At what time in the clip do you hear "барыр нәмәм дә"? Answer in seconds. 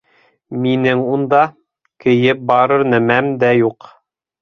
2.53-3.57